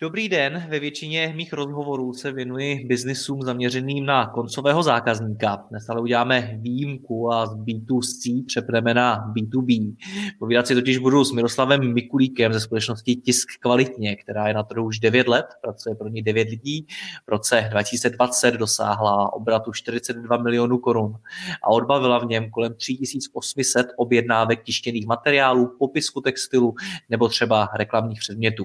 [0.00, 5.64] Dobrý den, ve většině mých rozhovorů se věnuji biznisům zaměřeným na koncového zákazníka.
[5.70, 9.96] Dnes ale uděláme výjimku a z B2C přepneme na B2B.
[10.38, 14.86] Povídat si totiž budu s Miroslavem Mikulíkem ze společnosti Tisk Kvalitně, která je na trhu
[14.86, 16.86] už 9 let, pracuje pro ní 9 lidí.
[17.26, 21.14] V roce 2020 dosáhla obratu 42 milionů korun
[21.62, 26.74] a odbavila v něm kolem 3800 objednávek tištěných materiálů, popisku textilu
[27.08, 28.64] nebo třeba reklamních předmětů.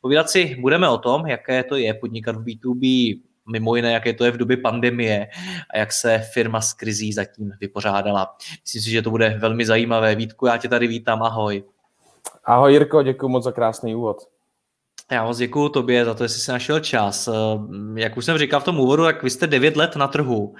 [0.00, 3.20] Povídat si budeme o tom, jaké to je podnikat v B2B,
[3.52, 5.28] mimo jiné, jaké to je v době pandemie
[5.74, 8.36] a jak se firma s krizí zatím vypořádala.
[8.62, 10.14] Myslím si, že to bude velmi zajímavé.
[10.14, 11.64] Vítku, já tě tady vítám, ahoj.
[12.44, 14.16] Ahoj Jirko, děkuji moc za krásný úvod.
[15.10, 17.28] Já moc děkuji tobě za to, že jsi si našel čas.
[17.94, 20.54] Jak už jsem říkal v tom úvodu, tak vy jste 9 let na trhu.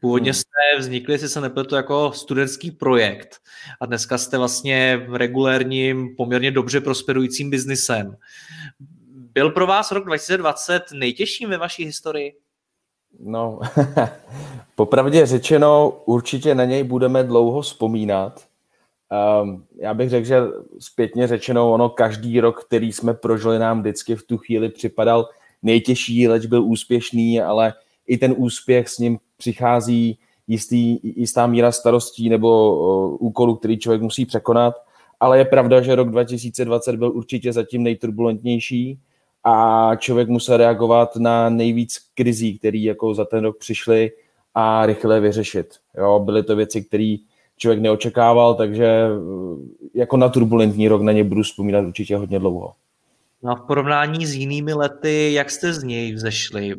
[0.00, 0.34] Původně hmm.
[0.34, 3.36] jste vznikli, jestli se nepletu, jako studentský projekt
[3.80, 8.16] a dneska jste vlastně regulérním, poměrně dobře prosperujícím biznisem.
[9.36, 12.32] Byl pro vás rok 2020 nejtěžším ve vaší historii?
[13.20, 13.58] No,
[14.74, 18.46] popravdě řečeno, určitě na něj budeme dlouho vzpomínat.
[19.42, 20.40] Um, já bych řekl, že
[20.78, 25.28] zpětně řečeno, ono každý rok, který jsme prožili, nám vždycky v tu chvíli připadal
[25.62, 27.74] nejtěžší, leč byl úspěšný, ale
[28.06, 34.02] i ten úspěch s ním přichází jistý, jistá míra starostí nebo uh, úkolů, který člověk
[34.02, 34.74] musí překonat.
[35.20, 38.98] Ale je pravda, že rok 2020 byl určitě zatím nejturbulentnější
[39.48, 44.10] a člověk musel reagovat na nejvíc krizí, které jako za ten rok přišly
[44.54, 45.74] a rychle vyřešit.
[45.98, 47.16] Jo, byly to věci, které
[47.56, 49.08] člověk neočekával, takže eh,
[49.94, 52.72] jako na turbulentní rok na ně budu vzpomínat určitě hodně dlouho.
[53.42, 56.74] No a v porovnání s jinými lety, jak jste z něj vzešli?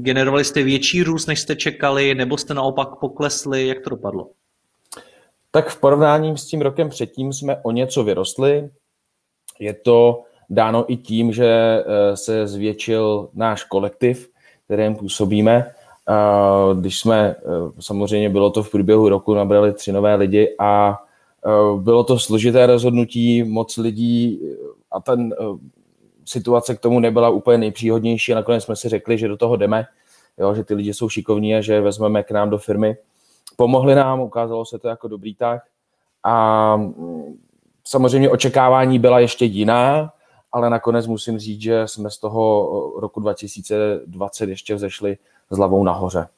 [0.00, 3.66] Generovali jste větší růst, než jste čekali, nebo jste naopak poklesli?
[3.66, 4.30] Jak to dopadlo?
[5.50, 8.70] Tak v porovnání s tím rokem předtím jsme o něco vyrostli.
[9.60, 14.30] Je to dáno i tím, že eh, se zvětšil náš kolektiv,
[14.64, 15.70] kterým působíme.
[16.80, 17.42] Když jsme, eh,
[17.80, 20.98] samozřejmě bylo to v průběhu roku, nabrali tři nové lidi a
[21.46, 24.40] eh, bylo to složité rozhodnutí, moc lidí
[24.90, 25.34] a ten
[26.24, 29.86] situace k tomu nebyla úplně nejpříhodnější a nakonec jsme si řekli, že do toho jdeme,
[30.38, 32.96] jo, že ty lidi jsou šikovní a že vezmeme k nám do firmy.
[33.56, 35.66] Pomohli nám, ukázalo se to jako dobrý tah
[36.24, 37.38] a mm,
[37.84, 40.12] samozřejmě očekávání byla ještě jiná,
[40.54, 42.70] ale nakonec musím říct, že jsme z toho
[43.00, 45.18] roku 2020 ještě vzešli
[45.50, 46.28] s hlavou nahoře.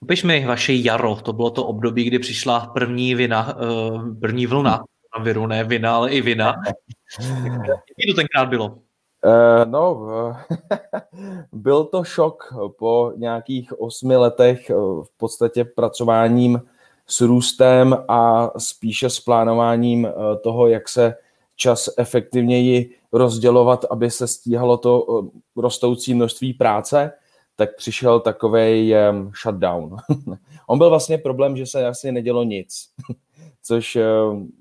[0.00, 4.84] Popiš mi vaše jaro, to bylo to období, kdy přišla první vina, eh, první vlna
[5.18, 6.54] na viru, ne vina, ale i vina.
[7.98, 8.66] Jaký to tenkrát bylo?
[8.66, 10.08] Uh, no,
[11.52, 14.70] byl to šok po nějakých osmi letech
[15.02, 16.62] v podstatě pracováním
[17.06, 20.08] s růstem a spíše s plánováním
[20.42, 21.14] toho, jak se
[21.56, 27.12] čas efektivněji rozdělovat, aby se stíhalo to eh, rostoucí množství práce,
[27.56, 29.96] tak přišel takový um, shutdown.
[30.66, 32.88] On byl vlastně problém, že se vlastně nedělo nic,
[33.62, 33.98] což
[34.30, 34.52] um,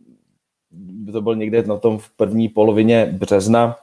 [1.11, 3.75] to byl někde na tom v první polovině března.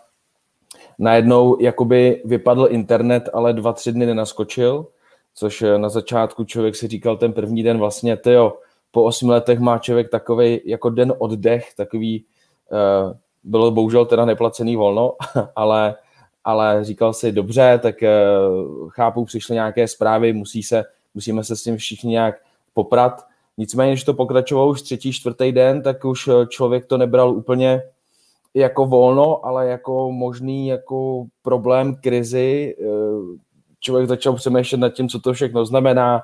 [0.98, 4.86] Najednou jakoby vypadl internet, ale dva, tři dny nenaskočil,
[5.34, 8.58] což eh, na začátku člověk si říkal ten první den vlastně, tyjo,
[8.90, 12.24] po osmi letech má člověk takový jako den oddech, takový
[13.48, 15.14] bylo bohužel teda neplacený volno,
[15.56, 15.94] ale,
[16.44, 18.12] ale říkal si, dobře, tak eh,
[18.88, 20.84] chápu, přišly nějaké zprávy, musí se,
[21.14, 22.34] musíme se s tím všichni nějak
[22.74, 23.26] poprat.
[23.58, 27.82] Nicméně, když to pokračovalo už třetí, čtvrtý den, tak už eh, člověk to nebral úplně
[28.54, 32.76] jako volno, ale jako možný jako problém krizi.
[33.80, 36.22] Člověk začal přemýšlet nad tím, co to všechno znamená,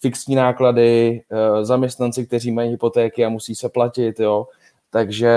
[0.00, 1.22] fixní náklady,
[1.62, 4.46] zaměstnanci, kteří mají hypotéky a musí se platit, jo
[4.94, 5.30] takže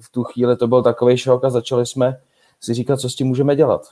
[0.00, 2.16] v tu chvíli to byl takový šok a začali jsme
[2.60, 3.90] si říkat, co s tím můžeme dělat.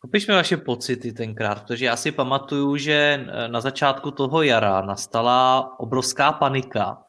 [0.00, 5.70] Popiš mi vaše pocity tenkrát, protože já si pamatuju, že na začátku toho jara nastala
[5.78, 7.02] obrovská panika.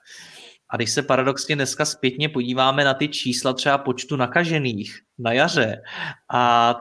[0.75, 5.81] A když se paradoxně dneska zpětně podíváme na ty čísla třeba počtu nakažených na jaře
[6.33, 6.75] a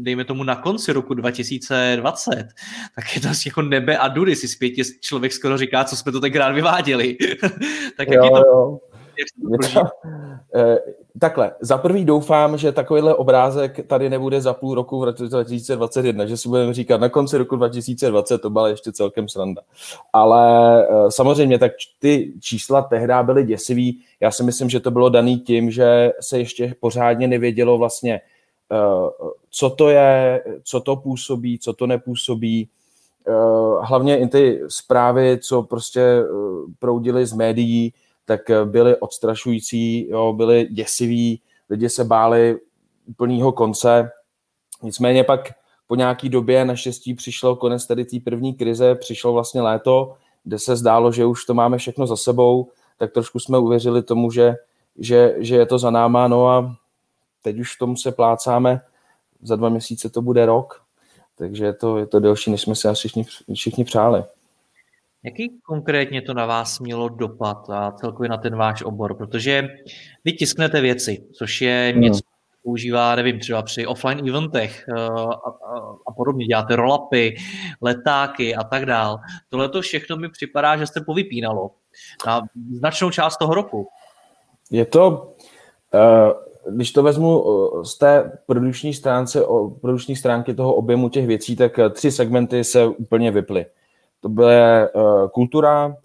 [0.00, 2.48] dejme tomu na konci roku 2020,
[2.96, 6.12] tak je to asi jako nebe a dury si zpětně člověk skoro říká, co jsme
[6.12, 7.16] to tenkrát vyváděli.
[7.96, 8.78] tak jak jo, je to, jo.
[10.54, 10.78] Eh,
[11.18, 16.26] takhle, za prvý doufám, že takovýhle obrázek tady nebude za půl roku v roce 2021,
[16.26, 19.62] že si budeme říkat na konci roku 2020, to byla ještě celkem sranda.
[20.12, 24.00] Ale eh, samozřejmě, tak ty čísla tehdy byly děsivý.
[24.20, 28.20] Já si myslím, že to bylo daný tím, že se ještě pořádně nevědělo vlastně,
[28.72, 28.76] eh,
[29.50, 32.68] co to je, co to působí, co to nepůsobí.
[33.80, 36.22] Hlavně i ty zprávy, co prostě
[36.78, 37.92] proudily z médií,
[38.32, 41.40] tak eh, byly odstrašující, jo, byly děsiví,
[41.70, 42.58] lidi se báli
[43.06, 44.10] úplného konce.
[44.82, 45.40] Nicméně pak
[45.86, 50.14] po nějaký době naštěstí přišel konec tady té první krize, přišlo vlastně léto,
[50.44, 54.30] kde se zdálo, že už to máme všechno za sebou, tak trošku jsme uvěřili tomu,
[54.30, 54.56] že,
[54.98, 56.76] že, že je to za náma, no a
[57.42, 58.80] teď už v tom se plácáme,
[59.42, 60.82] za dva měsíce to bude rok,
[61.36, 63.24] takže je to, je to delší, než jsme si asi všichni,
[63.54, 64.24] všichni přáli.
[65.24, 69.16] Jaký konkrétně to na vás mělo dopad a celkově na ten váš obor?
[69.16, 69.68] Protože
[70.24, 72.02] vy tisknete věci, což je hmm.
[72.02, 72.20] něco,
[72.62, 77.36] používá, nevím, třeba při offline eventech eh, a, a, a podobně, děláte rollupy,
[77.80, 79.18] letáky a tak dál.
[79.48, 81.70] Tohle to všechno mi připadá, že jste povypínalo
[82.26, 82.42] na
[82.72, 83.88] značnou část toho roku.
[84.70, 85.34] Je to,
[85.94, 86.32] eh,
[86.70, 89.42] když to vezmu eh, z té produkční stránce,
[89.80, 93.66] produkční stránky toho objemu těch věcí, tak tři segmenty se úplně vyply.
[94.22, 95.96] To byla uh, kultura,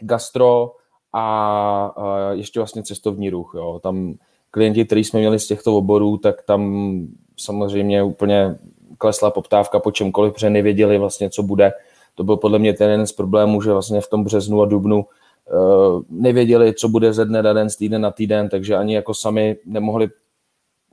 [0.00, 0.72] gastro
[1.12, 3.52] a uh, ještě vlastně cestovní ruch.
[3.56, 3.80] Jo.
[3.82, 4.14] Tam
[4.50, 6.90] klienti, který jsme měli z těchto oborů, tak tam
[7.36, 8.58] samozřejmě úplně
[8.98, 11.72] klesla poptávka po čemkoliv, protože nevěděli vlastně, co bude.
[12.14, 15.06] To byl podle mě ten jeden z problémů, že vlastně v tom březnu a dubnu
[15.52, 19.14] uh, nevěděli, co bude ze dne na den, z týden na týden, takže ani jako
[19.14, 20.08] sami nemohli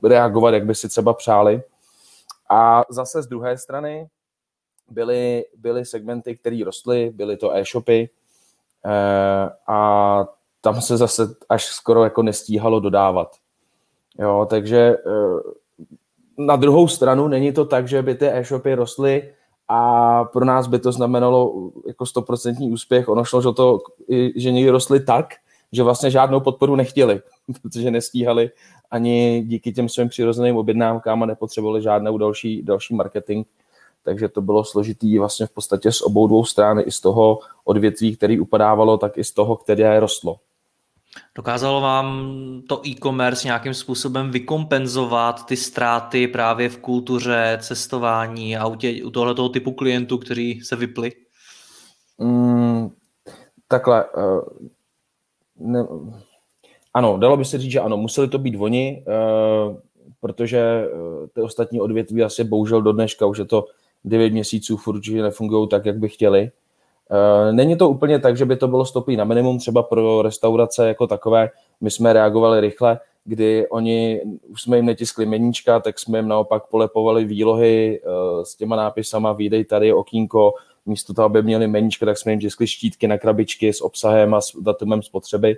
[0.02, 1.62] reagovat, jak by si třeba přáli.
[2.50, 4.08] A zase z druhé strany
[4.92, 8.10] byly, byly segmenty, které rostly, byly to e-shopy
[8.86, 10.24] eh, a
[10.60, 13.36] tam se zase až skoro jako nestíhalo dodávat.
[14.18, 15.52] Jo, takže eh,
[16.38, 19.32] na druhou stranu není to tak, že by ty e-shopy rostly
[19.68, 23.08] a pro nás by to znamenalo jako stoprocentní úspěch.
[23.08, 23.78] Ono šlo, že, to,
[24.36, 25.34] že někdy rostly tak,
[25.72, 27.20] že vlastně žádnou podporu nechtěli,
[27.62, 28.50] protože nestíhali
[28.90, 33.46] ani díky těm svým přirozeným objednávkám a nepotřebovali žádnou další, další marketing
[34.04, 38.16] takže to bylo složitý vlastně v podstatě z obou dvou stran, i z toho odvětví,
[38.16, 40.36] který upadávalo, tak i z toho, které rostlo.
[41.34, 42.32] Dokázalo vám
[42.68, 49.10] to e-commerce nějakým způsobem vykompenzovat ty ztráty právě v kultuře, cestování a u, tě, u
[49.10, 51.12] tohoto typu klientů, kteří se vypli?
[52.18, 52.90] Mm,
[53.68, 54.04] takhle.
[54.04, 54.40] Uh,
[55.56, 55.86] ne,
[56.94, 59.76] ano, dalo by se říct, že ano, museli to být oni, uh,
[60.20, 63.64] protože uh, ty ostatní odvětví asi bohužel do dneška už je to
[64.04, 66.50] 9 měsíců furt určitě nefungují tak, jak by chtěli.
[67.10, 70.88] Eh, není to úplně tak, že by to bylo stopí na minimum, třeba pro restaurace
[70.88, 71.50] jako takové.
[71.80, 76.66] My jsme reagovali rychle, kdy oni, už jsme jim netiskli meníčka, tak jsme jim naopak
[76.66, 80.54] polepovali výlohy eh, s těma nápisama výdej tady okýnko,
[80.86, 84.40] místo toho, aby měli meníčka, tak jsme jim tiskli štítky na krabičky s obsahem a
[84.40, 85.56] s datumem spotřeby.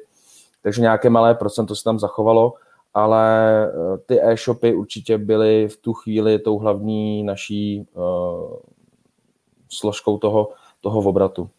[0.62, 2.52] Takže nějaké malé procento se tam zachovalo
[2.94, 8.56] ale eh, ty e-shopy určitě byly v tu chvíli tou hlavní naší uh,
[9.68, 10.50] složkou toho,
[10.80, 11.50] toho obratu.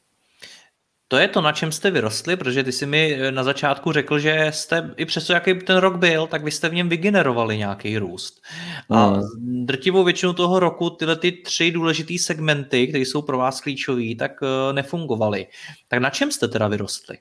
[1.07, 4.19] To je to, na čem jste vyrostli, protože ty jsi mi eh, na začátku řekl,
[4.19, 7.97] že jste, i přesto jaký ten rok byl, tak vy jste v něm vygenerovali nějaký
[7.97, 8.41] růst.
[8.89, 9.65] A hmm.
[9.65, 14.31] drtivou většinu toho roku tyhle ty tři důležité segmenty, které jsou pro vás klíčové, tak
[14.71, 15.47] nefungovaly.
[15.87, 17.17] Tak na čem jste teda vyrostli?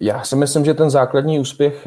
[0.00, 1.86] Já si myslím, že ten základní úspěch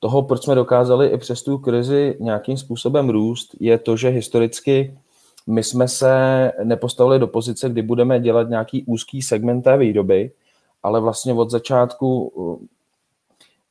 [0.00, 4.98] toho, proč jsme dokázali i přes tu krizi nějakým způsobem růst, je to, že historicky
[5.46, 10.32] my jsme se nepostavili do pozice, kdy budeme dělat nějaký úzký segment té výroby,
[10.82, 12.58] ale vlastně od začátku uh,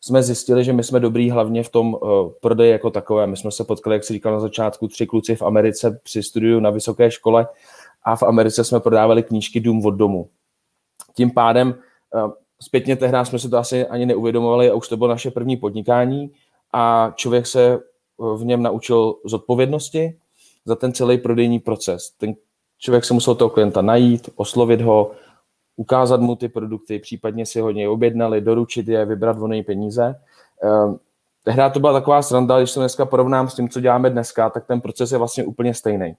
[0.01, 3.27] jsme zjistili, že my jsme dobrý hlavně v tom uh, prodeji jako takové.
[3.27, 6.59] My jsme se potkali, jak si říkal na začátku, tři kluci v Americe při studiu
[6.59, 7.47] na vysoké škole
[8.03, 10.29] a v Americe jsme prodávali knížky dům od domu.
[11.15, 11.75] Tím pádem
[12.13, 12.31] uh,
[12.65, 16.31] zpětně tehdy jsme se to asi ani neuvědomovali a už to bylo naše první podnikání
[16.73, 17.79] a člověk se eh,
[18.37, 20.17] v něm naučil zodpovědnosti
[20.65, 22.09] za ten celý prodejní proces.
[22.17, 22.33] Ten
[22.77, 25.11] člověk se musel toho klienta najít, oslovit ho,
[25.75, 30.15] ukázat mu ty produkty, případně si ho něj objednali, doručit je, vybrat o peníze.
[30.63, 30.99] Ehm,
[31.43, 34.65] tehdy to byla taková sranda, když to dneska porovnám s tím, co děláme dneska, tak
[34.65, 36.15] ten proces je vlastně úplně stejný.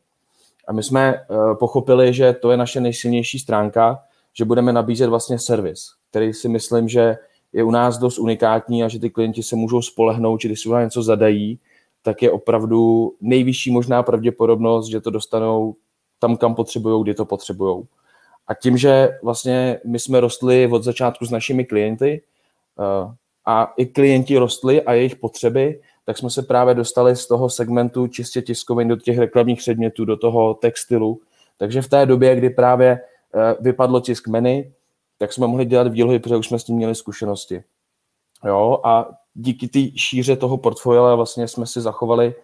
[0.69, 3.99] A my jsme eh, pochopili, že to je naše nejsilnější stránka,
[4.39, 7.17] že budeme nabízet vlastně servis, který si myslím, že
[7.53, 10.69] je u nás dost unikátní a že ty klienti se můžou spolehnout, že když si
[10.69, 11.59] něco zadají,
[12.03, 15.77] tak je opravdu nejvyšší možná pravděpodobnost, že to dostanou
[16.19, 17.85] tam, kam potřebují, kdy to potřebují.
[18.47, 22.23] A tím, že vlastně my jsme rostli od začátku s našimi klienty
[22.81, 23.15] eh,
[23.47, 28.07] a i klienti rostli a jejich potřeby, tak jsme se právě dostali z toho segmentu
[28.07, 31.21] čistě tiskovin do těch reklamních předmětů, do toho textilu.
[31.59, 33.01] Takže v té době, kdy právě
[33.61, 34.65] vypadlo tisk menu,
[35.19, 37.65] tak jsme mohli dělat výlohy, protože už jsme s tím měli zkušenosti.
[38.45, 42.35] Jo, a díky té šíře toho portfolia vlastně jsme si zachovali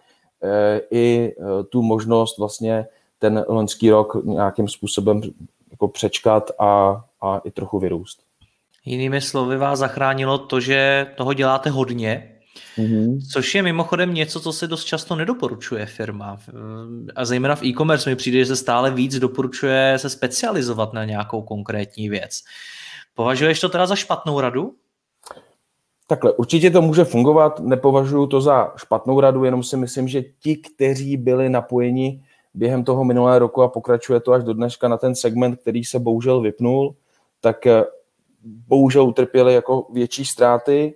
[0.43, 2.87] e, i e, tu možnost vlastně
[3.19, 5.21] ten loňský rok nějakým způsobem
[5.71, 8.23] jako přečkat a, a i trochu vyrůst.
[8.85, 12.32] Jinými slovy vás zachránilo to, že toho děláte hodně,
[12.77, 13.19] Mm-hmm.
[13.31, 16.37] Což je mimochodem něco, co se dost často nedoporučuje firma.
[17.15, 21.41] A zejména v e-commerce mi přijde, že se stále víc doporučuje se specializovat na nějakou
[21.41, 22.39] konkrétní věc.
[23.15, 24.73] Považuješ to teda za špatnou radu?
[26.07, 30.55] Takhle, určitě to může fungovat, nepovažuji to za špatnou radu, jenom si myslím, že ti,
[30.55, 35.15] kteří byli napojeni během toho minulého roku a pokračuje to až do dneška na ten
[35.15, 36.95] segment, který se bohužel vypnul,
[37.41, 37.83] tak eh,
[38.43, 40.95] bohužel utrpěli jako větší ztráty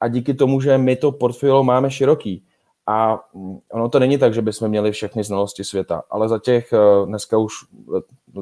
[0.00, 2.42] a díky tomu, že my to portfolio máme široký.
[2.86, 6.72] A mm, ono to není tak, že bychom měli všechny znalosti světa, ale za těch,
[6.72, 7.52] eh, dneska už,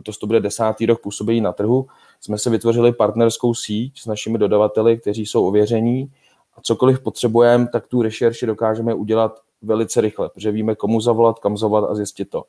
[0.03, 1.87] to, to bude desátý rok působení na trhu,
[2.21, 6.13] jsme si vytvořili partnerskou síť s našimi dodavateli, kteří jsou ověření
[6.57, 11.57] a cokoliv potřebujeme, tak tu rešerši dokážeme udělat velice rychle, protože víme, komu zavolat, kam
[11.57, 12.45] zavolat a zjistit to.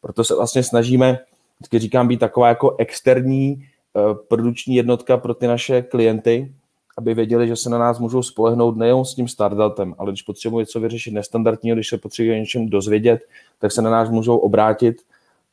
[0.00, 1.18] Proto se vlastně snažíme,
[1.58, 6.54] vždycky říkám, být taková jako externí uh, produkční jednotka pro ty naše klienty,
[6.98, 10.62] aby věděli, že se na nás můžou spolehnout nejen s tím startdatem, ale když potřebují
[10.62, 13.20] něco vyřešit nestandardního, když se potřebují něčem dozvědět,
[13.58, 14.96] tak se na nás můžou obrátit.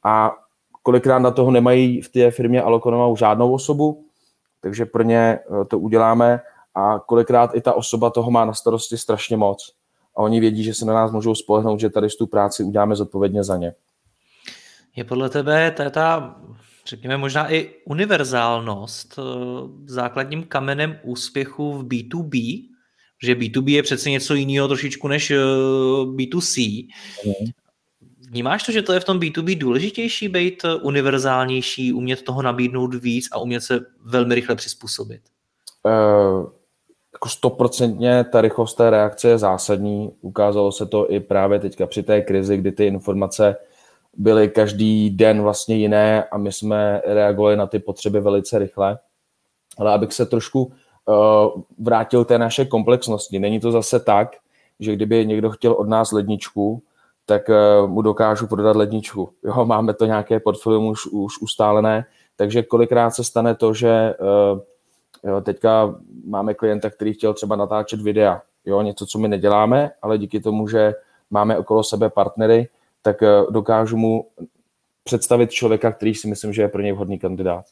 [0.03, 0.31] A
[0.84, 4.05] kolikrát na toho nemají v té firmě alokonovou žádnou osobu,
[4.62, 6.41] takže pro ně eh, to uděláme.
[6.75, 9.74] A kolikrát i ta osoba toho má na starosti strašně moc.
[10.15, 13.43] A oni vědí, že se na nás můžou spolehnout, že tady tu práci uděláme zodpovědně
[13.43, 13.74] za ně.
[14.96, 16.36] Je podle tebe ta
[16.89, 19.22] řekněme možná i univerzálnost eh,
[19.86, 22.65] základním kamenem úspěchu v B2B,
[23.24, 25.31] že B2B je přece něco jiného trošičku než
[26.15, 26.88] B2C.
[27.25, 27.51] Mm.
[28.29, 33.27] Vnímáš to, že to je v tom B2B důležitější být univerzálnější, umět toho nabídnout víc
[33.31, 35.22] a umět se velmi rychle přizpůsobit?
[35.84, 36.50] Uh,
[37.13, 40.12] jako stoprocentně ta rychlost té reakce je zásadní.
[40.22, 43.55] Ukázalo se to i právě teďka při té krizi, kdy ty informace
[44.18, 49.00] byly každý den vlastně jiné a my jsme reagovali na ty potřeby velice rychle.
[49.78, 53.39] Ale abych se trošku uh, vrátil té naše komplexnosti.
[53.39, 54.36] Není to zase tak,
[54.80, 56.84] že kdyby někdo chtěl od nás ledničku,
[57.25, 59.30] tak uh, mu dokážu prodat ledničku.
[59.44, 64.60] Jo, máme to nějaké portfolium už, už ustálené, takže kolikrát se stane to, že uh,
[65.32, 70.18] jo, teďka máme klienta, který chtěl třeba natáčet videa, jo, něco, co my neděláme, ale
[70.18, 70.94] díky tomu, že
[71.30, 72.68] máme okolo sebe partnery,
[73.01, 74.27] tak uh, dokážu mu
[75.03, 77.65] představit člověka, který si myslím, že je pro něj vhodný kandidát.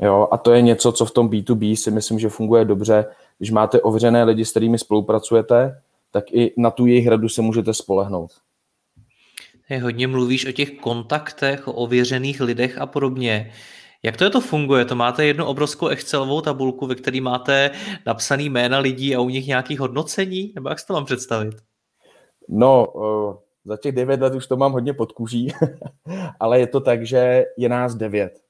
[0.00, 3.04] Jo, a to je něco, co v tom B2B si myslím, že funguje dobře.
[3.38, 5.82] Když máte ověřené lidi, s kterými spolupracujete,
[6.12, 8.30] tak i na tu jejich radu se můžete spolehnout.
[9.82, 13.52] Hodně mluvíš o těch kontaktech, o ověřených lidech a podobně.
[14.02, 14.84] Jak to je to funguje?
[14.84, 17.70] To máte jednu obrovskou Excelovou tabulku, ve které máte
[18.06, 20.52] napsaný jména lidí a u nich nějakých hodnocení?
[20.54, 21.54] Nebo jak si to mám představit?
[22.48, 23.34] No, uh,
[23.66, 25.52] za těch devět let už to mám hodně pod kůží,
[26.40, 28.40] ale je to tak, že je nás devět.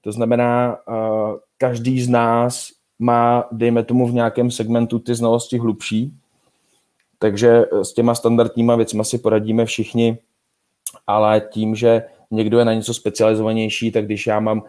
[0.00, 6.14] To znamená, uh, každý z nás má, dejme tomu, v nějakém segmentu ty znalosti hlubší,
[7.18, 10.18] takže s těma standardníma věcmi si poradíme všichni
[11.06, 14.66] ale tím, že někdo je na něco specializovanější, tak když já mám uh,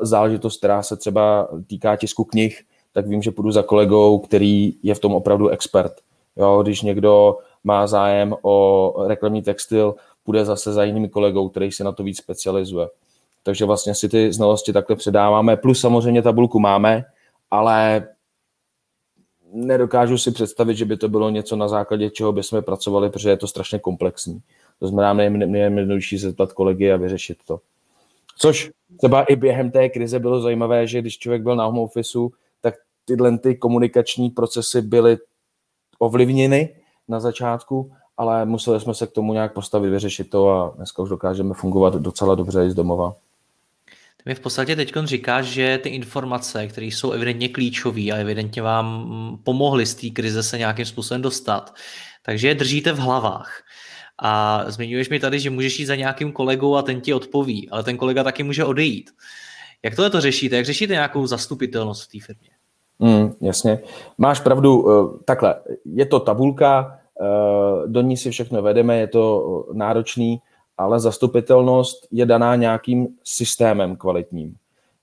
[0.00, 4.94] záležitost, která se třeba týká tisku knih, tak vím, že půjdu za kolegou, který je
[4.94, 5.92] v tom opravdu expert.
[6.36, 9.94] Jo, když někdo má zájem o reklamní textil,
[10.24, 12.88] půjde zase za jiným kolegou, který se na to víc specializuje.
[13.42, 17.04] Takže vlastně si ty znalosti takhle předáváme, plus samozřejmě tabulku máme,
[17.50, 18.08] ale
[19.52, 23.36] nedokážu si představit, že by to bylo něco na základě čeho bychom pracovali, protože je
[23.36, 24.40] to strašně komplexní.
[24.78, 27.60] To znamená, nejjednodušší zeptat kolegy a vyřešit to.
[28.38, 32.32] Což třeba i během té krize bylo zajímavé, že když člověk byl na home officeu,
[32.60, 35.16] tak tyhle ty komunikační procesy byly
[35.98, 36.76] ovlivněny
[37.08, 41.08] na začátku, ale museli jsme se k tomu nějak postavit, vyřešit to a dneska už
[41.08, 43.14] dokážeme fungovat docela dobře i z domova.
[43.86, 48.62] Ty mi v podstatě teď říkáš, že ty informace, které jsou evidentně klíčové a evidentně
[48.62, 51.74] vám pomohly z té krize se nějakým způsobem dostat,
[52.22, 53.62] takže je držíte v hlavách.
[54.18, 57.84] A zmiňuješ mi tady, že můžeš jít za nějakým kolegou a ten ti odpoví, ale
[57.84, 59.10] ten kolega taky může odejít.
[59.82, 60.56] Jak tohle to řešíte?
[60.56, 62.55] Jak řešíte nějakou zastupitelnost v té firmě?
[62.98, 63.78] Mm, jasně.
[64.18, 69.64] Máš pravdu, eh, takhle, je to tabulka, eh, do ní si všechno vedeme, je to
[69.72, 70.40] náročný,
[70.78, 74.54] ale zastupitelnost je daná nějakým systémem kvalitním.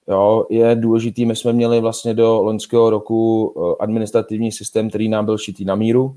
[0.07, 5.38] Jo, je důležitý, my jsme měli vlastně do loňského roku administrativní systém, který nám byl
[5.38, 6.15] šitý na míru,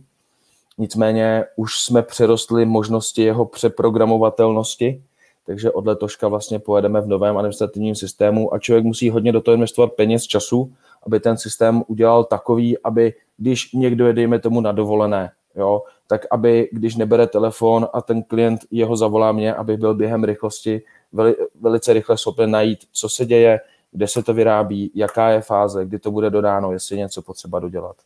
[0.79, 5.03] nicméně už jsme přerostli možnosti jeho přeprogramovatelnosti,
[5.47, 9.55] takže od letoška vlastně pojedeme v novém administrativním systému a člověk musí hodně do toho
[9.55, 10.73] investovat peněz, času,
[11.03, 16.27] aby ten systém udělal takový, aby když někdo je, dejme tomu, na dovolené, jo, tak
[16.31, 21.37] aby, když nebere telefon a ten klient jeho zavolá mě, aby byl během rychlosti veli,
[21.61, 23.61] velice rychle schopen najít, co se děje,
[23.93, 27.59] kde se to vyrábí, jaká je fáze, kdy to bude dodáno, jestli je něco potřeba
[27.61, 27.97] dodělat.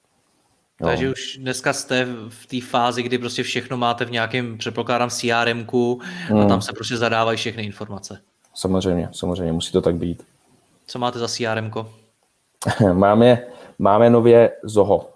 [0.81, 0.87] Jo.
[0.87, 5.67] Takže už dneska jste v té fázi, kdy prostě všechno máte v nějakém, předpokládám, crm
[6.29, 6.41] hmm.
[6.41, 8.21] a tam se prostě zadávají všechny informace.
[8.55, 10.23] Samozřejmě, samozřejmě, musí to tak být.
[10.87, 11.71] Co máte za crm
[12.93, 13.43] máme,
[13.79, 15.11] máme nově Zoho.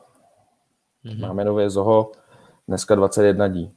[1.04, 1.20] Mm-hmm.
[1.20, 2.12] Máme nově Zoho,
[2.68, 3.72] dneska 21 dní.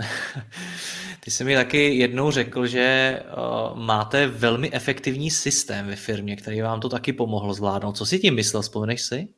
[1.20, 6.60] Ty jsi mi taky jednou řekl, že uh, máte velmi efektivní systém ve firmě, který
[6.60, 7.96] vám to taky pomohl zvládnout.
[7.96, 9.28] Co si tím myslel, vzpomeneš si?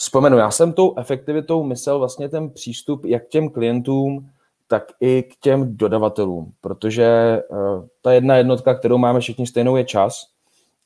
[0.00, 4.30] Vzpomenu, já jsem tou efektivitou myslel vlastně ten přístup jak těm klientům,
[4.66, 9.84] tak i k těm dodavatelům, protože uh, ta jedna jednotka, kterou máme všichni stejnou, je
[9.84, 10.26] čas.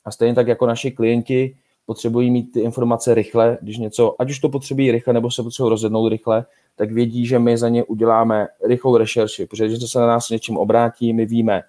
[0.04, 4.38] A stejně tak jako naši klienti potřebují mít ty informace rychle, když něco, ať už
[4.38, 6.44] to potřebují rychle, nebo se potřebují rozhodnout rychle,
[6.76, 10.56] tak vědí, že my za ně uděláme rychlou rešerši, protože když se na nás něčím
[10.56, 11.62] obrátí, my víme,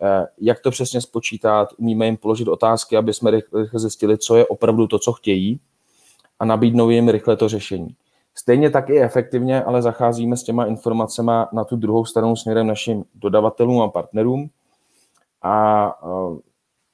[0.00, 4.46] uh, jak to přesně spočítat, umíme jim položit otázky, aby jsme rychle zjistili, co je
[4.46, 5.60] opravdu to, co chtějí
[6.38, 7.88] a nabídnou jim rychle to řešení.
[8.34, 13.04] Stejně tak i efektivně, ale zacházíme s těma informacemi na tu druhou stranu směrem našim
[13.14, 14.50] dodavatelům a partnerům.
[15.42, 16.38] A uh,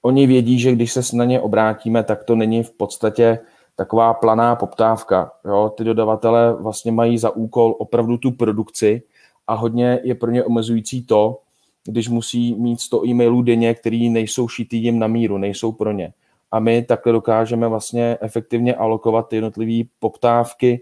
[0.03, 3.39] oni vědí, že když se na ně obrátíme, tak to není v podstatě
[3.77, 5.33] taková planá poptávka.
[5.45, 5.73] Jo?
[5.77, 9.03] Ty dodavatele vlastně mají za úkol opravdu tu produkci
[9.47, 11.41] a hodně je pro ně omezující to,
[11.85, 16.13] když musí mít 100 e-mailů denně, který nejsou šitý jim na míru, nejsou pro ně
[16.55, 20.81] a my takhle dokážeme vlastně efektivně alokovat ty jednotlivé poptávky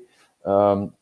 [0.74, 0.92] um,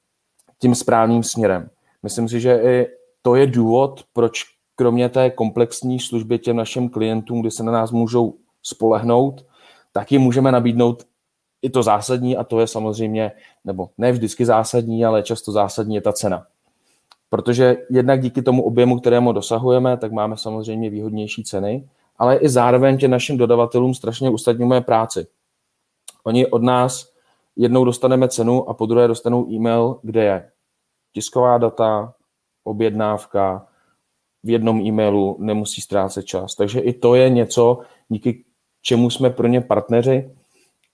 [0.59, 1.71] tím správným směrem.
[2.03, 2.87] Myslím si, že i
[3.23, 4.43] to je důvod, proč
[4.77, 9.47] kromě té komplexní služby těm našim klientům, kdy se na nás můžou spolehnout,
[9.93, 11.03] tak jim můžeme nabídnout
[11.63, 13.33] i to zásadní a to je samozřejmě,
[13.65, 16.47] nebo ne vždycky zásadní, ale často zásadní je ta cena.
[17.29, 21.89] Protože jednak díky tomu objemu, kterému dosahujeme, tak máme samozřejmě výhodnější ceny
[22.21, 25.27] ale i zároveň tě našim dodavatelům strašně usnadňujeme práci.
[26.25, 27.13] Oni od nás
[27.57, 30.51] jednou dostaneme cenu a po druhé dostanou e-mail, kde je
[31.13, 32.15] tisková data,
[32.65, 33.67] objednávka,
[34.43, 36.55] v jednom e-mailu nemusí ztrácet čas.
[36.55, 37.79] Takže i to je něco,
[38.09, 38.45] díky
[38.83, 40.31] čemu jsme pro ně partneři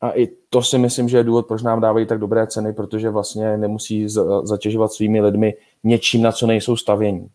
[0.01, 3.11] a i to si myslím, že je důvod, proč nám dávají tak dobré ceny, protože
[3.11, 4.09] vlastně nemusí
[4.43, 7.29] zatěžovat svými lidmi něčím, na co nejsou stavění.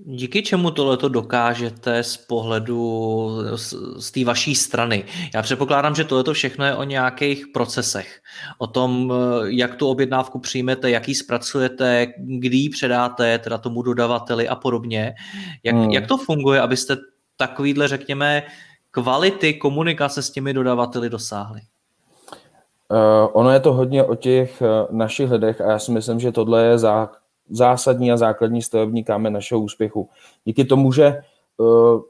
[0.00, 5.04] Díky čemu tohleto dokážete z pohledu z, z té vaší strany?
[5.34, 8.20] Já předpokládám, že tohleto všechno je o nějakých procesech.
[8.58, 9.12] O tom,
[9.46, 15.14] jak tu objednávku přijmete, jak ji zpracujete, kdy ji předáte teda tomu dodavateli a podobně.
[15.62, 15.90] Jak, hmm.
[15.90, 16.96] jak to funguje, abyste
[17.36, 18.42] takovýhle, řekněme,
[18.90, 21.60] kvality komunikace s těmi dodavateli dosáhli?
[22.90, 26.32] Uh, ono je to hodně o těch uh, našich lidech a já si myslím, že
[26.32, 27.10] tohle je za,
[27.50, 30.08] zásadní a základní stavební kámen našeho úspěchu.
[30.44, 31.20] Díky tomu, že
[31.56, 32.02] uh,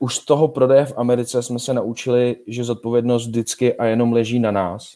[0.00, 4.38] už z toho prodeje v Americe jsme se naučili, že zodpovědnost vždycky a jenom leží
[4.38, 4.94] na nás.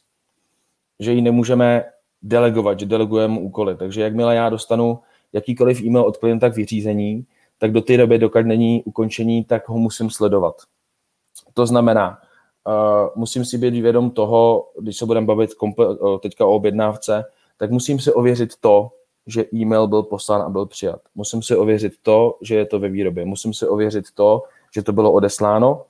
[0.99, 1.85] Že ji nemůžeme
[2.23, 3.77] delegovat, že delegujeme úkoly.
[3.77, 4.99] Takže jakmile já dostanu
[5.33, 7.27] jakýkoliv e-mail od klienta k vyřízení,
[7.59, 10.55] tak do té doby, dokud není ukončení, tak ho musím sledovat.
[11.55, 12.19] To znamená,
[12.67, 17.25] uh, musím si být vědom toho, když se budeme bavit komple- teďka o objednávce,
[17.57, 18.91] tak musím si ověřit to,
[19.31, 21.01] že e-mail byl poslán a byl přijat.
[21.15, 23.25] Musím si ověřit to, že je to ve výrobě.
[23.25, 24.43] Musím si ověřit to,
[24.75, 25.85] že to bylo odesláno.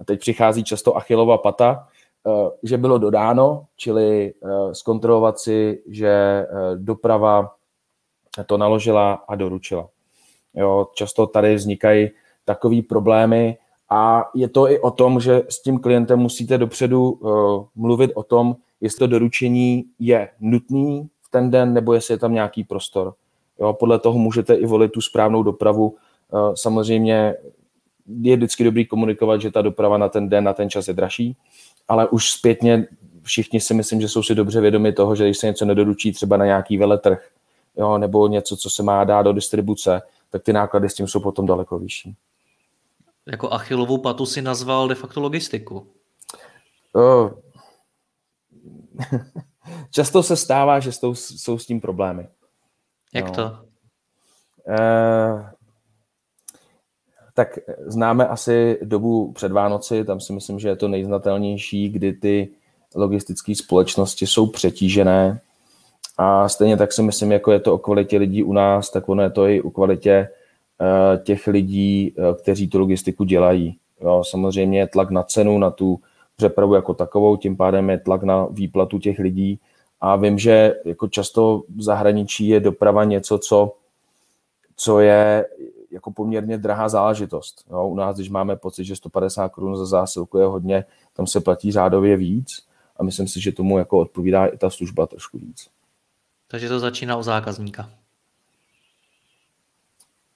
[0.00, 1.88] A teď přichází často Achilova pata,
[2.26, 7.54] eh, že bylo dodáno, čili eh, zkontrolovat si, že eh, doprava
[8.46, 9.88] to naložila a doručila.
[10.54, 12.10] Jo, často tady vznikají
[12.44, 13.58] takové problémy
[13.90, 17.20] a je to i o tom, že s tím klientem musíte dopředu
[17.74, 22.64] mluvit o tom, jestli to doručení je nutný, ten den, nebo jestli je tam nějaký
[22.64, 23.14] prostor.
[23.60, 25.96] Jo, podle toho můžete i volit tu správnou dopravu.
[26.34, 27.34] Eh, samozřejmě
[28.20, 31.36] je vždycky dobrý komunikovat, že ta doprava na ten den, na ten čas je dražší,
[31.88, 32.86] ale už zpětně
[33.22, 36.36] všichni si myslím, že jsou si dobře vědomi toho, že když se něco nedoručí třeba
[36.36, 37.28] na nějaký veletrh,
[37.76, 41.20] jo, nebo něco, co se má dát do distribuce, tak ty náklady s tím jsou
[41.20, 42.14] potom daleko vyšší.
[43.26, 45.86] Jako achilovou patu si nazval de facto logistiku.
[46.94, 47.30] Uh,
[49.90, 52.28] často se stává, že jsou, jsou s tím problémy.
[53.14, 53.32] Jak no.
[53.32, 53.58] to?
[54.68, 55.50] Eh,
[57.34, 62.48] tak známe asi dobu před Vánoci, tam si myslím, že je to nejznatelnější, kdy ty
[62.94, 65.40] logistické společnosti jsou přetížené
[66.18, 69.22] a stejně tak si myslím, jako je to o kvalitě lidí u nás, tak ono
[69.22, 70.28] je to i o kvalitě
[70.80, 73.76] uh, těch lidí, uh, kteří tu logistiku dělají.
[74.00, 76.00] Jo, samozřejmě je tlak na cenu, na tu
[76.36, 79.60] přepravu jako takovou, tím pádem je tlak na výplatu těch lidí
[80.00, 83.76] a vím, že jako často v zahraničí je doprava něco, co,
[84.76, 85.46] co je
[85.90, 87.64] jako poměrně drahá záležitost.
[87.70, 91.40] Jo, u nás, když máme pocit, že 150 korun za zásilku je hodně, tam se
[91.40, 95.68] platí řádově víc a myslím si, že tomu jako odpovídá i ta služba trošku víc.
[96.48, 97.90] Takže to začíná u zákazníka.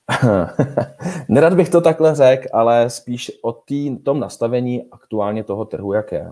[1.28, 6.12] Nerad bych to takhle řekl, ale spíš o tý, tom nastavení aktuálně toho trhu, jak
[6.12, 6.30] je.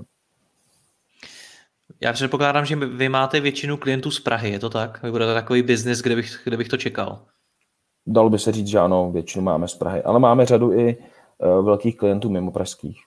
[2.02, 5.02] Já předpokládám, že vy máte většinu klientů z Prahy, je to tak?
[5.02, 7.26] Vy budete takový biznis, kde bych, kde bych to čekal.
[8.06, 11.64] Dalo by se říct, že ano, většinu máme z Prahy, ale máme řadu i uh,
[11.64, 13.00] velkých klientů mimo pražských.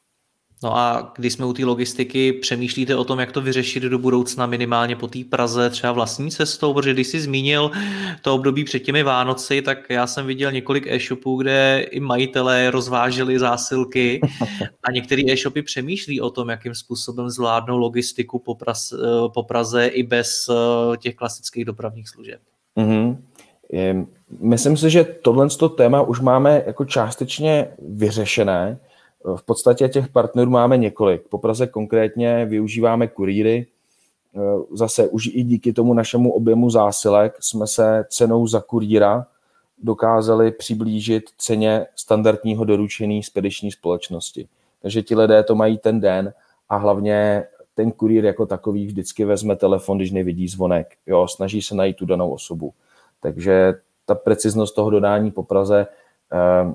[0.64, 4.46] No a když jsme u té logistiky, přemýšlíte o tom, jak to vyřešit do budoucna
[4.46, 7.72] minimálně po té Praze, třeba vlastní cestou, protože když jsi zmínil
[8.22, 13.40] to období před těmi Vánoci, tak já jsem viděl několik e-shopů, kde i majitelé rozváželi
[13.40, 14.22] zásilky
[14.84, 18.98] a některé e-shopy přemýšlí o tom, jakým způsobem zvládnou logistiku po, Praze,
[19.34, 22.40] po Praze i bez eh, těch klasických dopravních služeb.
[22.78, 23.18] Mm-hmm.
[24.40, 28.80] Myslím si, že tohle téma už máme jako částečně vyřešené,
[29.36, 31.28] v podstatě těch partnerů máme několik.
[31.28, 33.68] Po Praze konkrétně využíváme kurýry.
[34.74, 39.28] Zase už i díky tomu našemu objemu zásilek jsme se cenou za kurýra
[39.84, 44.48] dokázali přiblížit ceně standardního doručení spediční společnosti.
[44.82, 46.34] Takže ti lidé to mají ten den
[46.70, 47.44] a hlavně
[47.76, 50.88] ten kurýr jako takový vždycky vezme telefon, když nevidí zvonek.
[51.08, 52.74] Jo, snaží se najít tu danou osobu.
[53.20, 53.74] Takže
[54.06, 55.88] ta preciznost toho dodání po Praze
[56.34, 56.74] eh,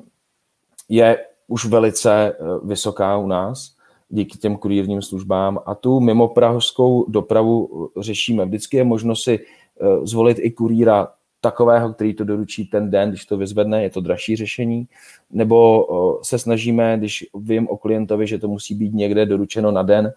[0.88, 1.18] je
[1.50, 3.74] už velice eh, vysoká u nás
[4.08, 8.44] díky těm kurírním službám a tu mimo prahovskou dopravu eh, řešíme.
[8.44, 11.08] Vždycky je možnost si eh, zvolit i kuríra
[11.40, 14.88] takového, který to doručí ten den, když to vyzvedne, je to dražší řešení,
[15.30, 15.86] nebo
[16.22, 20.12] se snažíme, když vím o klientovi, že to musí být někde doručeno na den,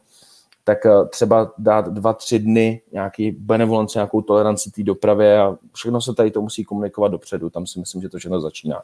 [0.64, 0.78] tak
[1.10, 6.32] třeba dát dva, tři dny nějaký benevolence, nějakou toleranci té dopravě a všechno se tady
[6.32, 7.50] to musí komunikovat dopředu.
[7.50, 8.82] Tam si myslím, že to všechno začíná.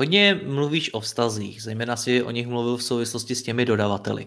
[0.00, 4.26] Hodně mluvíš o vztazích, zejména si o nich mluvil v souvislosti s těmi dodavateli.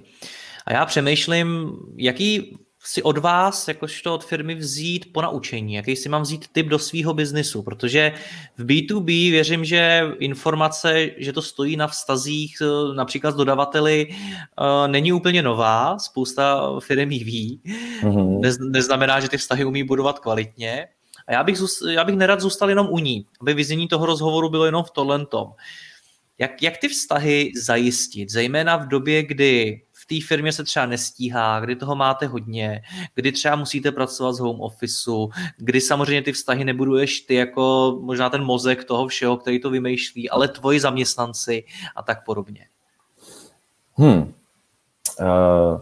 [0.66, 6.10] A já přemýšlím, jaký si od vás, jakožto od firmy, vzít po naučení, jaký si
[6.10, 8.14] mám vzít tip do svého biznisu, protože
[8.58, 14.88] v B2B věřím, že informace, že to stojí na vztazích eh, například s dodavateli, eh,
[14.88, 17.62] není úplně nová, spousta firm jich ví.
[18.02, 18.70] Mm-hmm.
[18.72, 20.88] Neznamená, že ty vztahy umí budovat kvalitně,
[21.28, 21.58] a já bych,
[21.90, 25.26] já bych nerad zůstal jenom u ní, aby vyznění toho rozhovoru bylo jenom v tohle
[25.26, 25.54] tom.
[26.38, 31.60] Jak, jak ty vztahy zajistit, zejména v době, kdy v té firmě se třeba nestíhá,
[31.60, 32.82] kdy toho máte hodně,
[33.16, 38.30] kdy třeba musíte pracovat z home officeu, kdy samozřejmě ty vztahy nebuduješ ty jako možná
[38.30, 41.64] ten mozek toho všeho, který to vymýšlí, ale tvoji zaměstnanci
[41.96, 42.68] a tak podobně.
[43.96, 44.34] Hmm.
[45.20, 45.82] Uh,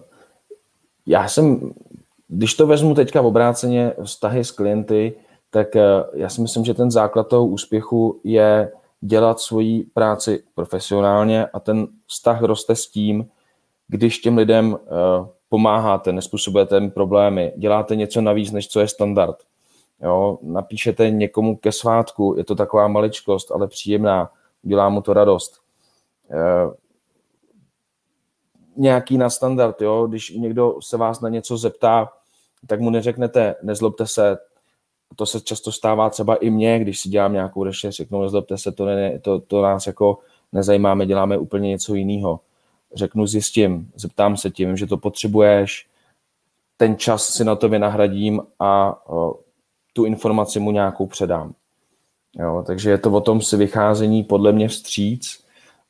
[1.06, 1.74] já jsem,
[2.28, 5.14] když to vezmu teďka v obráceně vztahy s klienty,
[5.52, 11.46] tak eh, já si myslím, že ten základ toho úspěchu je dělat svoji práci profesionálně
[11.46, 13.30] a ten vztah roste s tím,
[13.88, 19.38] když těm lidem eh, pomáháte, nespůsobujete jim problémy, děláte něco navíc, než co je standard.
[20.02, 25.62] Jo, napíšete někomu ke svátku, je to taková maličkost, ale příjemná, dělá mu to radost.
[26.32, 26.38] E,
[28.76, 32.10] nějaký na standard, jo, když někdo se vás na něco zeptá,
[32.68, 34.38] tak mu neřeknete, nezlobte se,
[35.16, 38.72] to se často stává třeba i mně, když si dělám nějakou rešerš, řeknu, nezlobte se,
[38.72, 40.20] to, ne, to, to nás jako
[40.52, 42.40] nezajímáme, děláme úplně něco jiného.
[42.96, 45.88] Řeknu, zjistím, zeptám se tím, že to potřebuješ,
[46.78, 49.40] ten čas si na to vynahradím a o,
[49.94, 51.54] tu informaci mu nějakou předám.
[52.40, 55.46] Jo, takže je to o tom si vycházení podle mě vstříc.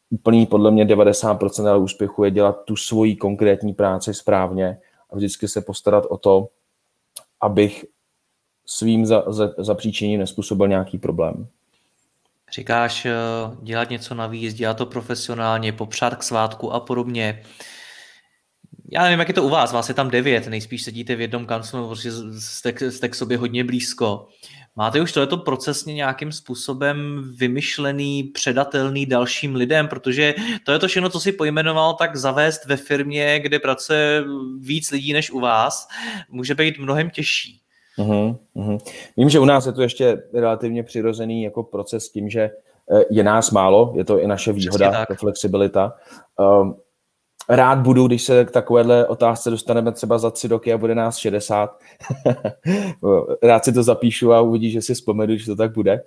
[0.10, 4.78] Úplný podle mě 90% ale úspěchu je dělat tu svoji konkrétní práci správně
[5.10, 6.48] a vždycky se postarat o to,
[7.42, 7.86] abych
[8.66, 11.48] svým za, za, zapříčením nespůsobil nějaký problém.
[12.54, 13.14] Říkáš eh,
[13.62, 17.44] dělat něco navíc, dělat to profesionálně, popřát k svátku a podobně.
[18.92, 21.46] Já nevím, jak je to u vás, vás je tam devět, nejspíš sedíte v jednom
[21.46, 24.28] kanclu, prostě jste, jste k sobě hodně blízko.
[24.76, 30.34] Máte už tohleto procesně nějakým způsobem vymyšlený, předatelný dalším lidem, protože
[30.66, 34.24] to je to všechno, co si pojmenoval, tak zavést ve firmě, kde pracuje
[34.60, 35.88] víc lidí než u vás,
[36.30, 37.61] může být mnohem těžší.
[37.98, 38.78] Uhum, uhum.
[39.18, 43.24] Vím, že u nás je to ještě relativně přirozený jako proces tím, že eh, je
[43.24, 45.94] nás málo, je to i naše výhoda, ta flexibilita.
[46.62, 46.76] Um,
[47.50, 51.18] rád budu, když se k takovéhle otázce dostaneme třeba za tři roky a bude nás
[51.18, 51.80] 60.
[53.44, 56.04] rád si to zapíšu a uvidí, že si vzpomenu, že to tak bude.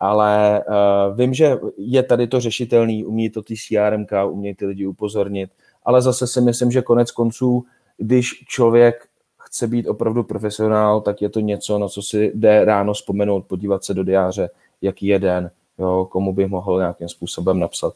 [0.00, 4.86] Ale uh, vím, že je tady to řešitelný, umí to ty CRM, umí ty lidi
[4.86, 5.50] upozornit,
[5.84, 7.64] ale zase si myslím, že konec konců,
[7.98, 9.08] když člověk
[9.56, 13.84] chce být opravdu profesionál, tak je to něco, na co si jde ráno vzpomenout, podívat
[13.84, 14.50] se do diáře,
[14.82, 17.94] jaký je den, jo, komu bych mohl nějakým způsobem napsat.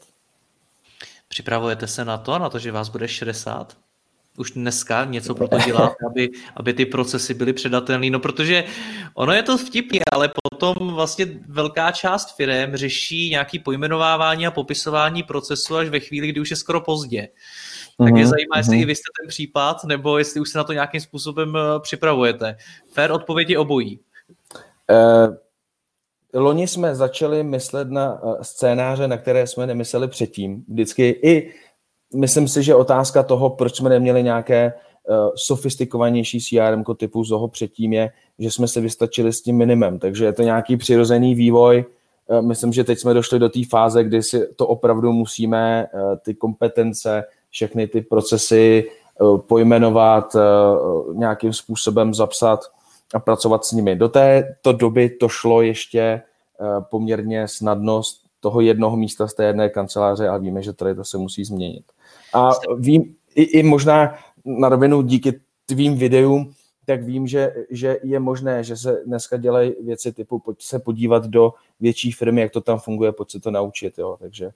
[1.28, 3.76] Připravujete se na to, na to, že vás bude 60?
[4.36, 8.10] Už dneska něco pro to děláte, aby, aby ty procesy byly předatelné.
[8.10, 8.64] No protože
[9.14, 15.22] ono je to vtipně, ale potom vlastně velká část firm řeší nějaký pojmenovávání a popisování
[15.22, 17.28] procesu až ve chvíli, kdy už je skoro pozdě.
[18.04, 18.82] Tak mě mhm, zajímá, jestli uh-huh.
[18.82, 22.56] i vy jste ten případ, nebo jestli už se na to nějakým způsobem eh, připravujete.
[22.92, 24.00] Fair odpovědi obojí.
[24.90, 25.34] Uh,
[26.34, 30.64] loni jsme začali myslet na uh, scénáře, na které jsme nemysleli předtím.
[30.68, 31.52] Vždycky i
[32.14, 34.72] myslím si, že otázka toho, proč jsme neměli nějaké
[35.08, 39.98] uh, sofistikovanější CRM typu toho předtím je, že jsme se vystačili s tím minimem.
[39.98, 41.84] Takže je to nějaký přirozený vývoj.
[42.26, 46.16] Uh, myslím, že teď jsme došli do té fáze, kdy si to opravdu musíme, uh,
[46.16, 50.40] ty kompetence, všechny ty procesy eh, pojmenovat, eh,
[51.14, 52.60] nějakým způsobem zapsat
[53.14, 53.96] a pracovat s nimi.
[53.96, 56.22] Do této doby to šlo ještě eh,
[56.90, 61.04] poměrně snadno z toho jednoho místa z té jedné kanceláře a víme, že tady to
[61.04, 61.84] se musí změnit.
[62.34, 66.52] A vím, i, i možná na rovinu díky tvým videům,
[66.86, 71.26] tak vím, že, že je možné, že se dneska dělají věci typu pojď se podívat
[71.26, 73.98] do větší firmy, jak to tam funguje, pojď se to naučit.
[73.98, 74.16] Jo.
[74.20, 74.50] Takže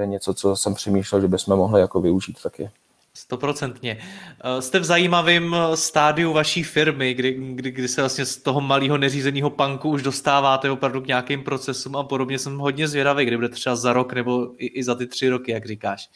[0.00, 2.70] je něco, co jsem přemýšlel, že bychom mohli jako využít taky.
[3.16, 3.98] Stoprocentně.
[4.44, 8.60] Eh, jste v zajímavém eh, stádiu vaší firmy, kdy, kdy, kdy se vlastně z toho
[8.60, 12.38] malého neřízeného panku už dostáváte opravdu k nějakým procesům a podobně.
[12.38, 15.52] Jsem hodně zvědavý, kdy bude třeba za rok nebo i, i za ty tři roky,
[15.52, 16.10] jak říkáš.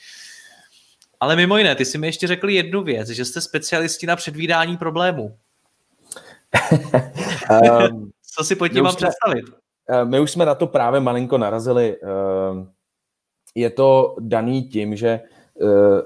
[1.21, 4.77] Ale mimo jiné, ty jsi mi ještě řekl jednu věc, že jste specialisti na předvídání
[4.77, 5.37] problémů.
[7.91, 9.45] um, Co si pod tím mám představit?
[9.89, 11.97] Eh, my už jsme na to právě malinko narazili.
[13.55, 15.21] Je to daný tím, že e,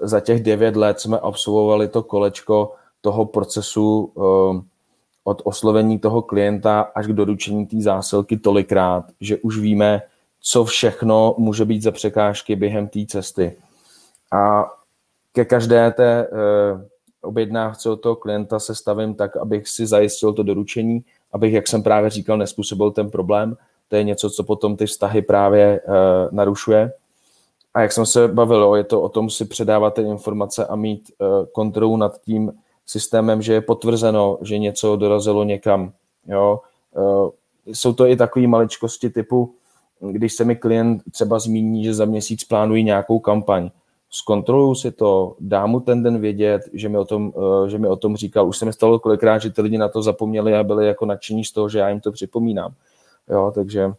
[0.01, 4.21] za těch devět let jsme absolvovali to kolečko toho procesu e,
[5.25, 10.03] od oslovení toho klienta až k doručení té zásilky tolikrát, že už víme,
[10.41, 13.57] co všechno může být za překážky během té cesty.
[14.33, 14.71] A
[15.33, 16.29] ke každé té e,
[17.23, 21.83] objednávce od toho klienta se stavím tak, abych si zajistil to doručení, abych, jak jsem
[21.83, 23.57] právě říkal, nespůsobil ten problém.
[23.89, 25.81] To je něco, co potom ty vztahy právě
[26.31, 26.93] narušuje.
[27.75, 31.11] A jak jsem se bavil, je to o tom si předávat ty informace a mít
[31.19, 32.53] uh, kontrolu nad tím
[32.87, 35.93] systémem, že je potvrzeno, že něco dorazilo někam.
[36.27, 36.61] Jo?
[36.97, 37.31] Uh,
[37.67, 39.55] jsou to i takové maličkosti typu,
[40.01, 43.71] když se mi klient třeba zmíní, že za měsíc plánují nějakou kampaň,
[44.11, 47.89] zkontroluju si to, dám mu ten den vědět, že mi o tom, uh, že mi
[47.89, 48.49] o tom říkal.
[48.49, 51.45] Už se mi stalo kolikrát, že ty lidi na to zapomněli a byli jako nadšení
[51.45, 52.75] z toho, že já jim to připomínám.
[53.31, 53.93] Jo, takže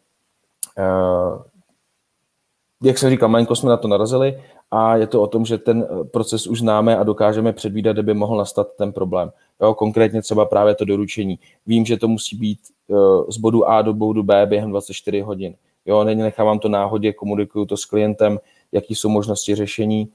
[2.83, 4.41] jak jsem říkal, malinko jsme na to narazili
[4.71, 8.03] a je to o tom, že ten eh, proces už známe a dokážeme předvídat, kde
[8.03, 9.31] by mohl nastat ten problém.
[9.61, 11.39] Jo, konkrétně třeba právě to doručení.
[11.67, 12.97] Vím, že to musí být uh,
[13.29, 15.55] z bodu A do bodu B během 24 hodin.
[15.85, 18.39] Jo, nechávám to náhodě, komunikuju to s klientem,
[18.71, 20.09] jaký jsou možnosti řešení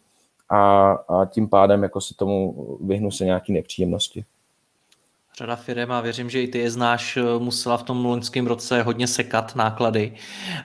[0.49, 4.25] a, a tím pádem jako se tomu vyhnu se nějaký nepříjemnosti
[5.39, 8.83] řada firm a věřím, že i ty je znáš, eh, musela v tom loňském roce
[8.83, 10.15] hodně sekat náklady.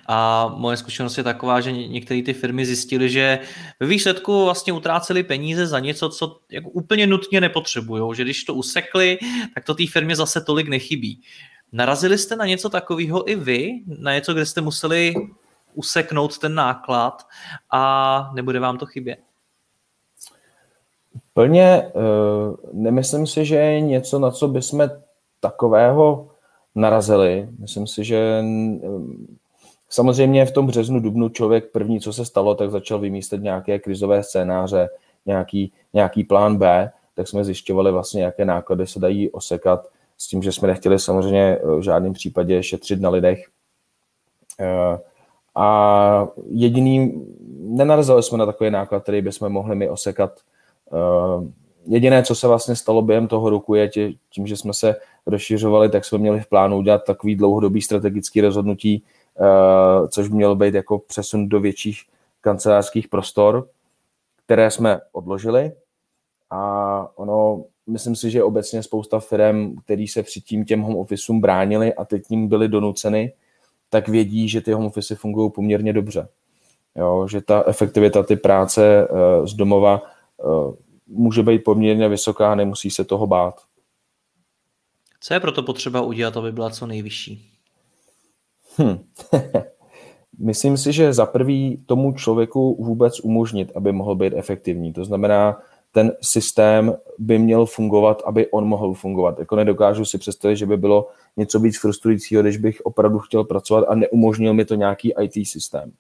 [0.08, 3.40] A moje zkušenost je taková, že některé ty firmy zjistily, že
[3.80, 8.16] ve výsledku vlastně utráceli peníze za něco, co jako úplně nutně nepotřebují.
[8.16, 9.18] Že když to usekli,
[9.56, 11.22] tak to té firmě zase tolik nechybí.
[11.72, 13.70] Narazili jste na něco takového i vy?
[13.86, 15.14] Na něco, kde jste museli
[15.74, 17.28] useknout ten náklad
[17.72, 19.33] a nebude vám to chybět?
[21.34, 24.90] Plně uh, nemyslím si, že je něco, na co bychom
[25.40, 26.30] takového
[26.76, 27.50] narazili.
[27.60, 29.38] Myslím si, že um,
[29.90, 34.24] samozřejmě v tom březnu, dubnu člověk první, co se stalo, tak začal vymýšlet nějaké krizové
[34.24, 34.90] scénáře,
[35.26, 40.44] nějaký, nějaký plán B, tak jsme zjišťovali vlastně, jaké náklady se dají osekat s tím,
[40.44, 43.46] že jsme nechtěli samozřejmě v žádném případě šetřit na lidech.
[45.56, 47.26] A jediný,
[47.60, 50.53] nenarazili jsme na takový náklad, který bychom mohli my osekat Eh,
[51.86, 53.90] jediné, co se vlastně stalo během toho roku, je
[54.30, 59.04] tím, že jsme se rozšiřovali, tak jsme měli v plánu udělat takový dlouhodobý strategický rozhodnutí,
[59.40, 62.02] uh, což mělo být jako přesun do větších
[62.42, 63.68] kancelářských prostor,
[64.46, 65.72] které jsme odložili.
[66.50, 71.94] A ono, myslím si, že obecně spousta firm, který se předtím těm home officeům bránili
[71.94, 73.34] a teď tím byli donuceny,
[73.90, 76.28] tak vědí, že ty home office fungují poměrně dobře.
[76.96, 80.02] Jo, že ta efektivita ty práce uh, z domova
[81.08, 83.62] může být poměrně vysoká, nemusí se toho bát.
[85.20, 87.50] Co je proto potřeba udělat, aby byla co nejvyšší?
[88.82, 89.06] Hm.
[90.40, 94.94] Myslím si, že za prvý tomu člověku vůbec umožnit, aby mohl být efektivní.
[94.94, 99.40] To znamená, ten systém by měl fungovat, aby on mohl fungovat.
[99.40, 103.86] Jako nedokážu si představit, že by bylo něco víc frustrujícího, když bych opravdu chtěl pracovat
[103.88, 105.92] a neumožnil mi to nějaký IT systém.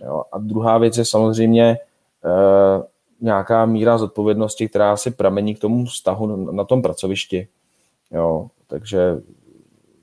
[0.00, 0.22] Jo.
[0.32, 1.78] A druhá věc je samozřejmě e,
[3.20, 7.48] nějaká míra zodpovědnosti, která si pramení k tomu vztahu na, tom pracovišti.
[8.10, 8.50] Jo.
[8.66, 9.20] Takže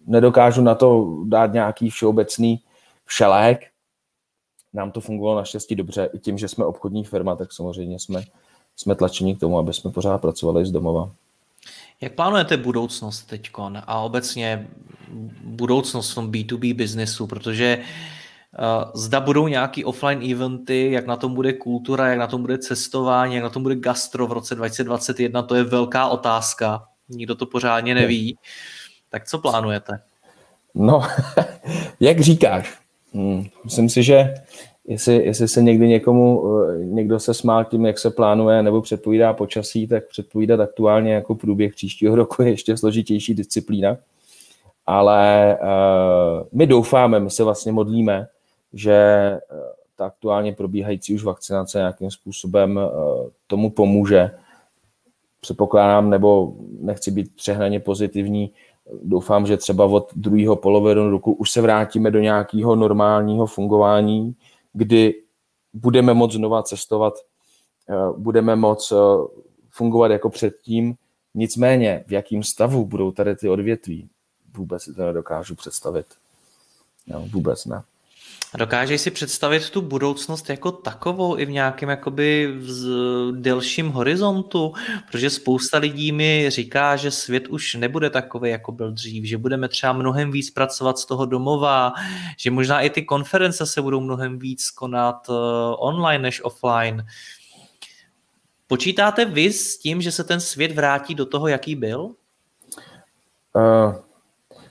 [0.07, 2.59] nedokážu na to dát nějaký všeobecný
[3.05, 3.59] všelék.
[4.73, 6.09] Nám to fungovalo naštěstí dobře.
[6.13, 8.23] I tím, že jsme obchodní firma, tak samozřejmě jsme,
[8.75, 11.11] jsme tlačeni k tomu, aby jsme pořád pracovali z domova.
[12.01, 13.51] Jak plánujete budoucnost teď
[13.87, 14.67] a obecně
[15.43, 17.85] budoucnost v tom B2B biznesu, protože uh,
[18.93, 23.35] zda budou nějaký offline eventy, jak na tom bude kultura, jak na tom bude cestování,
[23.35, 26.83] jak na tom bude gastro v roce 2021, to je velká otázka.
[27.09, 28.37] Nikdo to pořádně neví.
[29.09, 29.99] Tak co plánujete?
[30.75, 31.01] No,
[31.99, 32.79] jak říkáš,
[33.13, 34.33] hmm, myslím si, že
[34.87, 39.33] jestli, jestli se někdy někomu, eh, někdo se smál tím, jak se plánuje nebo předpovídá
[39.33, 43.97] počasí, tak předpovídat aktuálně jako průběh příštího roku je ještě složitější disciplína.
[44.87, 48.27] Ale uh, my doufáme, my se vlastně modlíme,
[48.75, 49.59] že uh,
[49.95, 54.31] ta aktuálně probíhající už vakcinace nějakým způsobem uh, tomu pomůže.
[55.41, 58.51] Předpokládám, nebo nechci být přehnaně pozitivní,
[59.03, 64.35] doufám, že třeba od druhého poloviny roku už se vrátíme do nějakého normálního fungování,
[64.73, 65.21] kdy
[65.73, 67.13] budeme moct znova cestovat,
[67.89, 68.95] eh, budeme moct eh,
[69.69, 70.95] fungovat jako předtím.
[71.33, 74.09] Nicméně, v jakým stavu budou tady ty odvětví,
[74.57, 76.05] vůbec si to nedokážu představit.
[77.07, 77.83] No, vůbec ne.
[78.55, 84.73] A dokážeš si představit tu budoucnost jako takovou i v nějakém jakoby v delším horizontu?
[85.07, 89.67] Protože spousta lidí mi říká, že svět už nebude takový, jako byl dřív, že budeme
[89.67, 91.93] třeba mnohem víc pracovat z toho domova,
[92.37, 95.33] že možná i ty konference se budou mnohem víc konat eh,
[95.77, 97.05] online než offline.
[98.67, 101.99] Počítáte vy s tím, že se ten svět vrátí do toho, jaký byl?
[103.53, 103.95] Uh,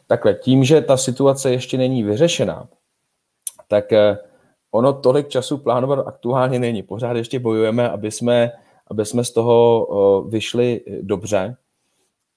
[0.06, 2.68] takhle, tím, že ta situace ještě není vyřešená,
[3.74, 4.18] tak eh,
[4.70, 6.82] ono tolik času plánovat aktuálně není.
[6.82, 8.50] Pořád ještě bojujeme, aby jsme,
[8.90, 11.56] aby jsme z toho eh, vyšli dobře.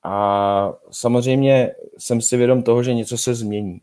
[0.04, 3.82] A samozřejmě jsem si vědom toho, že něco se změní.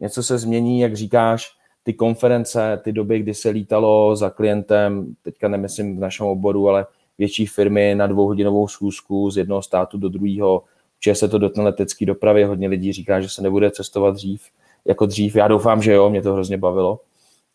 [0.00, 1.50] Něco se změní, jak říkáš,
[1.82, 6.86] ty konference, ty doby, kdy se lítalo za klientem, teďka nemyslím v našem oboru, ale
[7.18, 10.62] větší firmy na dvouhodinovou schůzku z jednoho státu do druhého,
[11.04, 14.42] že se to dotkne letecké dopravy, hodně lidí říká, že se nebude cestovat dřív
[14.84, 15.36] jako dřív.
[15.36, 17.00] Já doufám, že jo, mě to hrozně bavilo,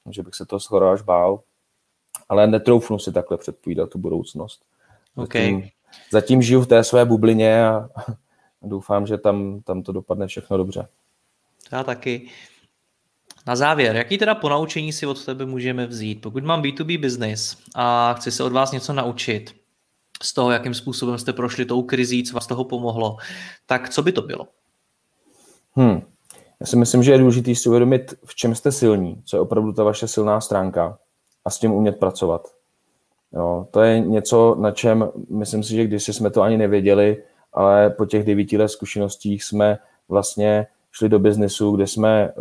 [0.10, 1.40] že bych se to skoro až bál,
[2.30, 4.62] ale netroufnu si takhle předpovídat tu budoucnost.
[5.16, 5.42] Okay.
[5.42, 5.70] Zatím,
[6.12, 7.90] zatím žiju v té své bublině a
[8.62, 10.88] doufám, že tam, tam to dopadne všechno dobře.
[11.72, 12.30] Já taky.
[13.48, 16.22] Na závěr, jaký teda ponaučení si od tebe můžeme vzít?
[16.22, 19.56] Pokud mám B2B business a chci se od vás něco naučit
[20.24, 23.18] z toho, jakým způsobem jste prošli tou krizí, co vás toho pomohlo,
[23.66, 24.48] tak co by to bylo?
[25.76, 26.02] Hmm.
[26.62, 29.74] Já si myslím, že je důležité si uvědomit, v čem jste silní, co je opravdu
[29.74, 30.98] ta vaše silná stránka
[31.46, 32.48] a s tím umět pracovat.
[33.34, 37.90] Jo, to je něco, na čem myslím si, že když jsme to ani nevěděli, ale
[37.90, 39.78] po těch devíti let zkušenostích jsme
[40.10, 42.32] vlastně šli do biznesu, kde jsme eh,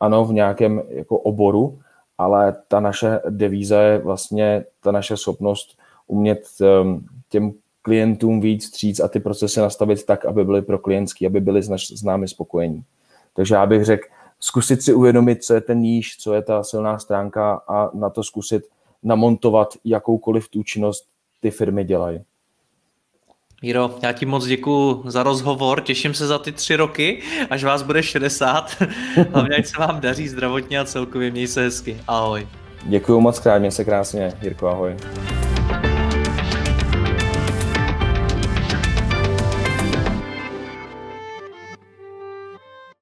[0.00, 1.78] ano v nějakém jako oboru,
[2.18, 9.00] ale ta naše devíza je vlastně ta naše schopnost umět ehm, těm klientům víc stříc
[9.00, 12.84] a ty procesy nastavit tak, aby byly pro klientský, aby byli s námi spokojení.
[13.34, 14.08] Takže já bych řekl,
[14.40, 18.22] zkusit si uvědomit, co je ten níž, co je ta silná stránka a na to
[18.22, 18.62] zkusit
[19.02, 21.06] namontovat jakoukoliv tu činnost
[21.40, 22.20] ty firmy dělají.
[23.62, 27.82] Míro, já ti moc děkuji za rozhovor, těším se za ty tři roky, až vás
[27.82, 28.82] bude 60.
[29.32, 31.96] Hlavně, ať se vám daří zdravotně a celkově měj se hezky.
[32.08, 32.48] Ahoj.
[32.82, 34.96] Děkuji moc krát, měj se krásně, Jirko, ahoj.